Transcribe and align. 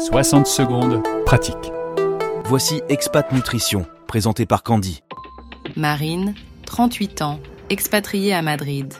60 0.00 0.46
secondes, 0.46 1.02
pratique. 1.26 1.70
Voici 2.44 2.80
Expat 2.88 3.30
Nutrition, 3.32 3.84
présenté 4.06 4.46
par 4.46 4.62
Candy. 4.62 5.02
Marine, 5.76 6.34
38 6.64 7.20
ans, 7.20 7.38
expatriée 7.68 8.32
à 8.32 8.40
Madrid. 8.40 8.94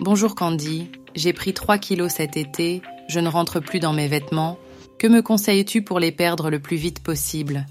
Bonjour 0.00 0.34
Candy, 0.34 0.90
j'ai 1.14 1.32
pris 1.32 1.54
3 1.54 1.78
kilos 1.78 2.12
cet 2.12 2.36
été, 2.36 2.82
je 3.08 3.18
ne 3.18 3.28
rentre 3.28 3.60
plus 3.60 3.80
dans 3.80 3.94
mes 3.94 4.08
vêtements. 4.08 4.58
Que 4.98 5.06
me 5.06 5.22
conseilles-tu 5.22 5.80
pour 5.80 6.00
les 6.00 6.12
perdre 6.12 6.50
le 6.50 6.60
plus 6.60 6.76
vite 6.76 7.02
possible? 7.02 7.64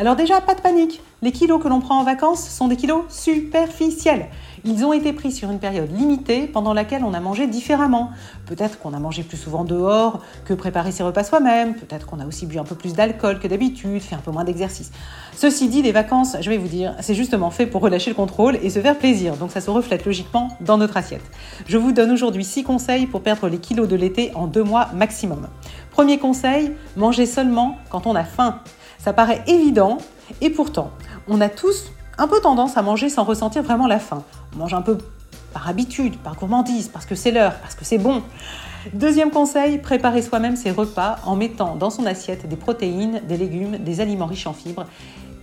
Alors 0.00 0.16
déjà, 0.16 0.40
pas 0.40 0.54
de 0.54 0.62
panique. 0.62 1.02
Les 1.20 1.30
kilos 1.30 1.62
que 1.62 1.68
l'on 1.68 1.80
prend 1.80 2.00
en 2.00 2.04
vacances 2.04 2.48
sont 2.48 2.68
des 2.68 2.76
kilos 2.76 3.02
superficiels. 3.10 4.28
Ils 4.64 4.82
ont 4.82 4.94
été 4.94 5.12
pris 5.12 5.30
sur 5.30 5.50
une 5.50 5.58
période 5.58 5.94
limitée 5.94 6.46
pendant 6.46 6.72
laquelle 6.72 7.04
on 7.04 7.12
a 7.12 7.20
mangé 7.20 7.46
différemment. 7.46 8.08
Peut-être 8.46 8.78
qu'on 8.78 8.94
a 8.94 8.98
mangé 8.98 9.22
plus 9.22 9.36
souvent 9.36 9.62
dehors 9.62 10.22
que 10.46 10.54
préparer 10.54 10.90
ses 10.90 11.02
repas 11.02 11.22
soi-même. 11.22 11.74
Peut-être 11.74 12.06
qu'on 12.06 12.18
a 12.18 12.24
aussi 12.24 12.46
bu 12.46 12.58
un 12.58 12.64
peu 12.64 12.76
plus 12.76 12.94
d'alcool 12.94 13.40
que 13.40 13.46
d'habitude, 13.46 14.00
fait 14.00 14.14
un 14.14 14.20
peu 14.20 14.30
moins 14.30 14.44
d'exercice. 14.44 14.90
Ceci 15.36 15.68
dit, 15.68 15.82
les 15.82 15.92
vacances, 15.92 16.34
je 16.40 16.48
vais 16.48 16.56
vous 16.56 16.68
dire, 16.68 16.94
c'est 17.00 17.14
justement 17.14 17.50
fait 17.50 17.66
pour 17.66 17.82
relâcher 17.82 18.08
le 18.08 18.16
contrôle 18.16 18.58
et 18.62 18.70
se 18.70 18.80
faire 18.80 18.96
plaisir. 18.96 19.36
Donc 19.36 19.50
ça 19.50 19.60
se 19.60 19.68
reflète 19.68 20.06
logiquement 20.06 20.56
dans 20.62 20.78
notre 20.78 20.96
assiette. 20.96 21.30
Je 21.66 21.76
vous 21.76 21.92
donne 21.92 22.10
aujourd'hui 22.10 22.44
6 22.44 22.64
conseils 22.64 23.04
pour 23.04 23.20
perdre 23.20 23.48
les 23.48 23.58
kilos 23.58 23.86
de 23.86 23.96
l'été 23.96 24.32
en 24.34 24.46
2 24.46 24.62
mois 24.62 24.88
maximum. 24.94 25.48
Premier 25.90 26.18
conseil, 26.18 26.72
manger 26.96 27.26
seulement 27.26 27.76
quand 27.90 28.06
on 28.06 28.14
a 28.14 28.24
faim. 28.24 28.62
Ça 29.02 29.14
paraît 29.14 29.42
évident 29.46 29.98
et 30.42 30.50
pourtant, 30.50 30.90
on 31.26 31.40
a 31.40 31.48
tous 31.48 31.90
un 32.18 32.28
peu 32.28 32.38
tendance 32.40 32.76
à 32.76 32.82
manger 32.82 33.08
sans 33.08 33.24
ressentir 33.24 33.62
vraiment 33.62 33.86
la 33.86 33.98
faim. 33.98 34.22
On 34.54 34.58
mange 34.58 34.74
un 34.74 34.82
peu 34.82 34.98
par 35.54 35.68
habitude, 35.68 36.18
par 36.18 36.36
gourmandise, 36.36 36.88
parce 36.88 37.06
que 37.06 37.14
c'est 37.14 37.30
l'heure, 37.30 37.54
parce 37.62 37.74
que 37.74 37.84
c'est 37.84 37.98
bon. 37.98 38.22
Deuxième 38.92 39.30
conseil, 39.30 39.78
préparer 39.78 40.20
soi-même 40.20 40.54
ses 40.54 40.70
repas 40.70 41.16
en 41.24 41.34
mettant 41.34 41.76
dans 41.76 41.88
son 41.88 42.04
assiette 42.04 42.46
des 42.46 42.56
protéines, 42.56 43.22
des 43.26 43.38
légumes, 43.38 43.78
des 43.78 44.00
aliments 44.00 44.26
riches 44.26 44.46
en 44.46 44.52
fibres. 44.52 44.84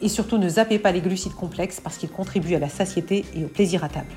Et 0.03 0.09
surtout, 0.09 0.37
ne 0.37 0.47
zappez 0.47 0.77
pas 0.77 0.91
les 0.91 1.01
glucides 1.01 1.33
complexes 1.33 1.81
parce 1.83 1.97
qu'ils 1.97 2.11
contribuent 2.11 2.55
à 2.55 2.59
la 2.59 2.69
satiété 2.69 3.25
et 3.35 3.43
au 3.43 3.47
plaisir 3.47 3.83
à 3.83 3.89
table. 3.89 4.13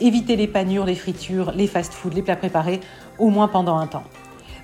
Évitez 0.00 0.34
les 0.34 0.48
panures, 0.48 0.84
les 0.84 0.96
fritures, 0.96 1.52
les 1.52 1.68
fast-foods, 1.68 2.14
les 2.14 2.22
plats 2.22 2.36
préparés, 2.36 2.80
au 3.20 3.30
moins 3.30 3.46
pendant 3.46 3.78
un 3.78 3.86
temps. 3.86 4.02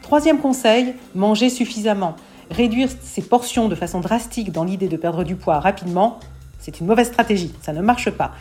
Troisième 0.02 0.40
conseil, 0.40 0.94
manger 1.14 1.50
suffisamment. 1.50 2.16
Réduire 2.50 2.88
ses 3.02 3.22
portions 3.22 3.68
de 3.68 3.74
façon 3.74 4.00
drastique 4.00 4.52
dans 4.52 4.64
l'idée 4.64 4.88
de 4.88 4.96
perdre 4.96 5.24
du 5.24 5.36
poids 5.36 5.60
rapidement, 5.60 6.18
c'est 6.58 6.80
une 6.80 6.86
mauvaise 6.86 7.08
stratégie, 7.08 7.52
ça 7.62 7.72
ne 7.72 7.82
marche 7.82 8.10
pas. 8.10 8.32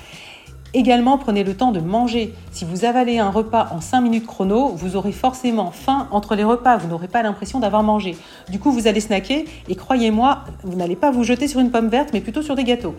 Également, 0.73 1.17
prenez 1.17 1.43
le 1.43 1.55
temps 1.55 1.71
de 1.71 1.79
manger. 1.79 2.33
Si 2.51 2.65
vous 2.65 2.83
avalez 2.83 3.19
un 3.19 3.29
repas 3.29 3.69
en 3.71 3.79
5 3.79 4.01
minutes 4.01 4.27
chrono, 4.27 4.69
vous 4.69 4.95
aurez 4.95 5.11
forcément 5.11 5.71
faim 5.71 6.07
entre 6.11 6.35
les 6.35 6.43
repas, 6.43 6.77
vous 6.77 6.87
n'aurez 6.87 7.07
pas 7.07 7.23
l'impression 7.23 7.59
d'avoir 7.59 7.83
mangé. 7.83 8.17
Du 8.49 8.59
coup, 8.59 8.71
vous 8.71 8.87
allez 8.87 8.99
snacker 8.99 9.45
et 9.67 9.75
croyez-moi, 9.75 10.43
vous 10.63 10.75
n'allez 10.75 10.95
pas 10.95 11.09
vous 11.09 11.23
jeter 11.23 11.47
sur 11.47 11.61
une 11.61 11.71
pomme 11.71 11.87
verte, 11.87 12.09
mais 12.13 12.21
plutôt 12.21 12.41
sur 12.41 12.55
des 12.55 12.63
gâteaux. 12.63 12.95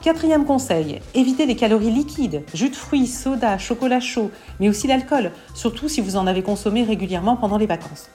Quatrième 0.00 0.44
conseil, 0.44 1.00
évitez 1.14 1.46
les 1.46 1.54
calories 1.54 1.90
liquides, 1.90 2.44
jus 2.54 2.70
de 2.70 2.76
fruits, 2.76 3.06
soda, 3.06 3.58
chocolat 3.58 4.00
chaud, 4.00 4.30
mais 4.58 4.68
aussi 4.68 4.86
l'alcool, 4.86 5.32
surtout 5.54 5.88
si 5.88 6.00
vous 6.00 6.16
en 6.16 6.26
avez 6.26 6.42
consommé 6.42 6.82
régulièrement 6.82 7.36
pendant 7.36 7.58
les 7.58 7.66
vacances. 7.66 8.08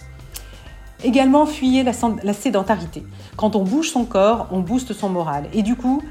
Également, 1.04 1.46
fuyez 1.46 1.84
la, 1.84 1.92
la, 2.24 2.34
sédentarité. 2.34 3.04
Quand 3.36 3.56
on 3.56 3.64
bouge 3.64 3.90
son 3.90 4.06
corps, 4.06 4.48
on 4.52 4.60
booste 4.60 4.94
son 4.94 5.10
moral. 5.10 5.46
Et 5.54 5.62
du 5.62 5.76
coup, 5.76 6.02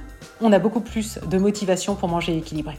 on 0.41 0.53
a 0.53 0.59
beaucoup 0.59 0.81
plus 0.81 1.19
de 1.29 1.39
motivation 1.39 1.95
pour 1.95 2.09
manger 2.09 2.37
équilibré. 2.37 2.79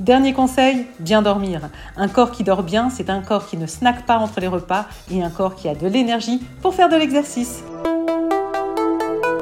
Dernier 0.00 0.32
conseil, 0.32 0.86
bien 1.00 1.22
dormir. 1.22 1.70
Un 1.96 2.08
corps 2.08 2.30
qui 2.30 2.44
dort 2.44 2.62
bien, 2.62 2.88
c'est 2.88 3.10
un 3.10 3.20
corps 3.20 3.46
qui 3.46 3.56
ne 3.56 3.66
snack 3.66 4.06
pas 4.06 4.18
entre 4.18 4.40
les 4.40 4.46
repas 4.46 4.86
et 5.10 5.22
un 5.22 5.30
corps 5.30 5.56
qui 5.56 5.68
a 5.68 5.74
de 5.74 5.88
l'énergie 5.88 6.40
pour 6.62 6.74
faire 6.74 6.88
de 6.88 6.96
l'exercice. 6.96 7.64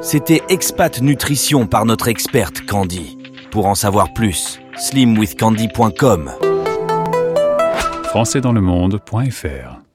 C'était 0.01 0.41
Expat 0.49 1.01
Nutrition 1.01 1.67
par 1.67 1.85
notre 1.85 2.07
experte 2.07 2.65
Candy. 2.65 3.17
Pour 3.51 3.67
en 3.67 3.75
savoir 3.75 4.13
plus, 4.13 4.59
slimwithcandy.com. 4.77 6.31
Françaisdanslemonde.fr 8.05 9.86